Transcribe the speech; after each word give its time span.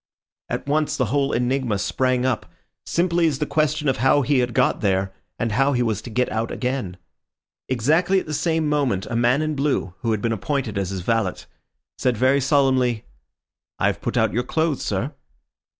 At 0.49 0.65
once 0.65 0.97
the 0.97 1.05
whole 1.13 1.31
enigma 1.31 1.77
sprang 1.77 2.25
up, 2.25 2.51
simply 2.87 3.27
as 3.27 3.37
the 3.37 3.45
question 3.45 3.87
of 3.87 3.97
how 3.97 4.23
he 4.23 4.39
had 4.39 4.55
got 4.55 4.81
there, 4.81 5.13
and 5.37 5.51
how 5.51 5.73
he 5.73 5.83
was 5.83 6.01
to 6.01 6.09
get 6.09 6.27
out 6.31 6.49
again. 6.49 6.97
Exactly 7.69 8.19
at 8.19 8.25
the 8.25 8.33
same 8.33 8.67
moment 8.67 9.05
a 9.11 9.15
man 9.15 9.43
in 9.43 9.53
blue, 9.53 9.93
who 9.99 10.09
had 10.09 10.19
been 10.23 10.33
appointed 10.33 10.75
as 10.75 10.89
his 10.89 11.01
valet, 11.01 11.41
said 11.99 12.17
very 12.17 12.41
solemnly— 12.41 13.05
"I 13.77 13.85
have 13.85 14.01
put 14.01 14.17
out 14.17 14.33
your 14.33 14.41
clothes, 14.41 14.81
sir." 14.81 15.13